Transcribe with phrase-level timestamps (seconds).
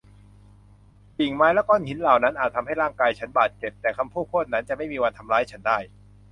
[1.19, 5.77] กิ่งไม้และก้อนหินเหล่านั้นอาจทำให้ร่างกายฉันบาดเจ็บ แต่คำพูดพวกนั้นจะไม่มีวันทำร้ายฉันได้